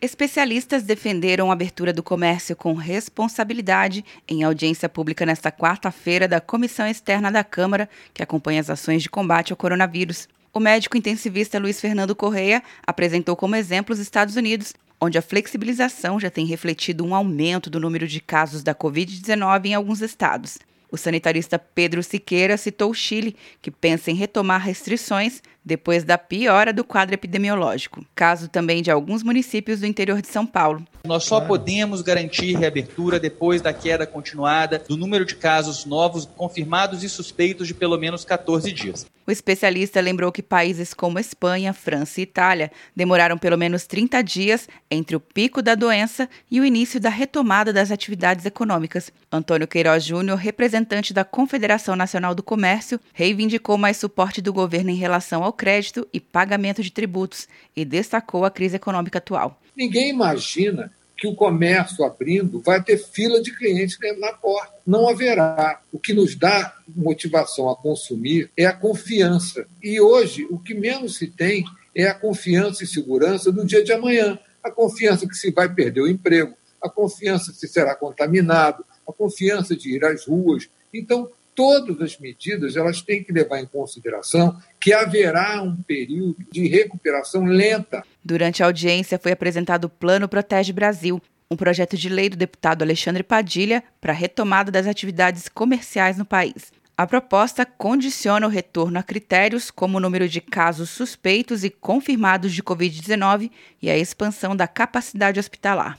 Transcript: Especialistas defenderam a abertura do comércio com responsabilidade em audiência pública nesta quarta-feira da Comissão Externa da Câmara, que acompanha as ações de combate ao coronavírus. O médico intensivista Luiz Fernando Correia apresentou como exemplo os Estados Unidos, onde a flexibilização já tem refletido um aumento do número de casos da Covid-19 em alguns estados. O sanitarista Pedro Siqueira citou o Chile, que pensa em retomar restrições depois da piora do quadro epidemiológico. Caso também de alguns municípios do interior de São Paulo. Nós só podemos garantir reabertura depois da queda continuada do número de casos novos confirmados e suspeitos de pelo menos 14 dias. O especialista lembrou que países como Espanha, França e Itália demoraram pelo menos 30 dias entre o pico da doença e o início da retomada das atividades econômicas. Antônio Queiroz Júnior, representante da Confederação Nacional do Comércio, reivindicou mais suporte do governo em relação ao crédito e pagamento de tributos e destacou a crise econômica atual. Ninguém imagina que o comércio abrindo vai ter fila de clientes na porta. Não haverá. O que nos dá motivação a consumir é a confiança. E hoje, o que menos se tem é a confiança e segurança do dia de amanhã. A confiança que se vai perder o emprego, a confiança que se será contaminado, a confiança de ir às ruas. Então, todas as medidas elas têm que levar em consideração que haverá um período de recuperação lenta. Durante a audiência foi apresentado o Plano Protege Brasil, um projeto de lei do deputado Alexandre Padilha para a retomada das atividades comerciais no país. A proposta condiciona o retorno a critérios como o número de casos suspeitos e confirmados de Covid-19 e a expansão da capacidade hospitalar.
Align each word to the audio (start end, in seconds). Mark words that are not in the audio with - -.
Especialistas 0.00 0.84
defenderam 0.84 1.50
a 1.50 1.52
abertura 1.52 1.92
do 1.92 2.04
comércio 2.04 2.54
com 2.54 2.72
responsabilidade 2.72 4.04
em 4.28 4.44
audiência 4.44 4.88
pública 4.88 5.26
nesta 5.26 5.50
quarta-feira 5.50 6.28
da 6.28 6.40
Comissão 6.40 6.86
Externa 6.86 7.32
da 7.32 7.42
Câmara, 7.42 7.90
que 8.14 8.22
acompanha 8.22 8.60
as 8.60 8.70
ações 8.70 9.02
de 9.02 9.10
combate 9.10 9.52
ao 9.52 9.56
coronavírus. 9.56 10.28
O 10.54 10.60
médico 10.60 10.96
intensivista 10.96 11.58
Luiz 11.58 11.80
Fernando 11.80 12.14
Correia 12.14 12.62
apresentou 12.86 13.34
como 13.34 13.56
exemplo 13.56 13.92
os 13.92 13.98
Estados 13.98 14.36
Unidos, 14.36 14.72
onde 15.00 15.18
a 15.18 15.22
flexibilização 15.22 16.20
já 16.20 16.30
tem 16.30 16.46
refletido 16.46 17.04
um 17.04 17.12
aumento 17.12 17.68
do 17.68 17.80
número 17.80 18.06
de 18.06 18.20
casos 18.20 18.62
da 18.62 18.76
Covid-19 18.76 19.66
em 19.66 19.74
alguns 19.74 20.00
estados. 20.00 20.58
O 20.90 20.96
sanitarista 20.96 21.58
Pedro 21.58 22.02
Siqueira 22.04 22.56
citou 22.56 22.90
o 22.90 22.94
Chile, 22.94 23.36
que 23.60 23.70
pensa 23.70 24.12
em 24.12 24.14
retomar 24.14 24.62
restrições 24.62 25.42
depois 25.68 26.02
da 26.02 26.16
piora 26.16 26.72
do 26.72 26.82
quadro 26.82 27.14
epidemiológico. 27.14 28.04
Caso 28.14 28.48
também 28.48 28.82
de 28.82 28.90
alguns 28.90 29.22
municípios 29.22 29.80
do 29.80 29.86
interior 29.86 30.22
de 30.22 30.28
São 30.28 30.46
Paulo. 30.46 30.82
Nós 31.04 31.24
só 31.24 31.40
podemos 31.40 32.02
garantir 32.02 32.56
reabertura 32.56 33.20
depois 33.20 33.60
da 33.60 33.72
queda 33.72 34.06
continuada 34.06 34.82
do 34.88 34.96
número 34.96 35.24
de 35.24 35.36
casos 35.36 35.84
novos 35.84 36.24
confirmados 36.24 37.04
e 37.04 37.08
suspeitos 37.08 37.68
de 37.68 37.74
pelo 37.74 37.98
menos 37.98 38.24
14 38.24 38.72
dias. 38.72 39.06
O 39.28 39.30
especialista 39.30 40.00
lembrou 40.00 40.32
que 40.32 40.42
países 40.42 40.94
como 40.94 41.18
Espanha, 41.18 41.74
França 41.74 42.18
e 42.18 42.22
Itália 42.22 42.72
demoraram 42.96 43.36
pelo 43.36 43.58
menos 43.58 43.86
30 43.86 44.22
dias 44.22 44.66
entre 44.90 45.14
o 45.14 45.20
pico 45.20 45.60
da 45.60 45.74
doença 45.74 46.26
e 46.50 46.58
o 46.58 46.64
início 46.64 46.98
da 46.98 47.10
retomada 47.10 47.70
das 47.70 47.90
atividades 47.90 48.46
econômicas. 48.46 49.12
Antônio 49.30 49.68
Queiroz 49.68 50.02
Júnior, 50.02 50.38
representante 50.38 51.12
da 51.12 51.26
Confederação 51.26 51.94
Nacional 51.94 52.34
do 52.34 52.42
Comércio, 52.42 52.98
reivindicou 53.12 53.76
mais 53.76 53.98
suporte 53.98 54.40
do 54.40 54.50
governo 54.50 54.88
em 54.88 54.96
relação 54.96 55.44
ao 55.44 55.52
crédito 55.58 56.06
e 56.12 56.20
pagamento 56.20 56.82
de 56.82 56.92
tributos 56.92 57.48
e 57.74 57.84
destacou 57.84 58.44
a 58.44 58.50
crise 58.50 58.76
econômica 58.76 59.18
atual. 59.18 59.60
Ninguém 59.76 60.10
imagina 60.10 60.90
que 61.16 61.26
o 61.26 61.34
comércio 61.34 62.04
abrindo 62.04 62.60
vai 62.60 62.80
ter 62.80 62.96
fila 62.96 63.42
de 63.42 63.54
clientes 63.54 63.98
na 64.18 64.32
porta. 64.32 64.72
Não 64.86 65.08
haverá. 65.08 65.80
O 65.92 65.98
que 65.98 66.14
nos 66.14 66.36
dá 66.36 66.76
motivação 66.86 67.68
a 67.68 67.76
consumir 67.76 68.50
é 68.56 68.66
a 68.66 68.72
confiança. 68.72 69.66
E 69.82 70.00
hoje, 70.00 70.46
o 70.48 70.58
que 70.58 70.74
menos 70.74 71.16
se 71.16 71.26
tem 71.26 71.64
é 71.92 72.06
a 72.06 72.14
confiança 72.14 72.84
e 72.84 72.86
segurança 72.86 73.50
do 73.50 73.66
dia 73.66 73.82
de 73.82 73.92
amanhã. 73.92 74.38
A 74.62 74.70
confiança 74.70 75.26
que 75.26 75.34
se 75.34 75.50
vai 75.50 75.68
perder 75.68 76.02
o 76.02 76.08
emprego, 76.08 76.54
a 76.80 76.88
confiança 76.88 77.50
que 77.50 77.58
se 77.58 77.66
será 77.66 77.96
contaminado, 77.96 78.84
a 79.06 79.12
confiança 79.12 79.74
de 79.74 79.96
ir 79.96 80.04
às 80.04 80.24
ruas. 80.24 80.68
Então, 80.94 81.28
todas 81.58 82.00
as 82.00 82.16
medidas 82.20 82.76
elas 82.76 83.02
têm 83.02 83.24
que 83.24 83.32
levar 83.32 83.58
em 83.58 83.66
consideração 83.66 84.56
que 84.80 84.92
haverá 84.92 85.60
um 85.60 85.74
período 85.74 86.36
de 86.52 86.68
recuperação 86.68 87.44
lenta. 87.46 88.04
Durante 88.24 88.62
a 88.62 88.66
audiência 88.66 89.18
foi 89.18 89.32
apresentado 89.32 89.86
o 89.86 89.88
Plano 89.88 90.28
Protege 90.28 90.72
Brasil, 90.72 91.20
um 91.50 91.56
projeto 91.56 91.96
de 91.96 92.08
lei 92.08 92.28
do 92.28 92.36
deputado 92.36 92.82
Alexandre 92.82 93.24
Padilha 93.24 93.82
para 94.00 94.12
a 94.12 94.14
retomada 94.14 94.70
das 94.70 94.86
atividades 94.86 95.48
comerciais 95.48 96.16
no 96.16 96.24
país. 96.24 96.72
A 96.96 97.08
proposta 97.08 97.66
condiciona 97.66 98.46
o 98.46 98.50
retorno 98.50 98.96
a 98.96 99.02
critérios 99.02 99.68
como 99.68 99.98
o 99.98 100.00
número 100.00 100.28
de 100.28 100.40
casos 100.40 100.90
suspeitos 100.90 101.64
e 101.64 101.70
confirmados 101.70 102.52
de 102.52 102.62
Covid-19 102.62 103.50
e 103.82 103.90
a 103.90 103.98
expansão 103.98 104.54
da 104.54 104.68
capacidade 104.68 105.40
hospitalar. 105.40 105.98